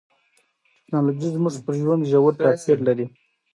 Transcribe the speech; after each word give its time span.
ټکنالوژي 0.81 1.29
زموږ 1.35 1.55
پر 1.65 1.73
ژوند 1.81 2.01
ژور 2.11 2.33
تاثیر 2.43 2.77
لري. 2.87 3.05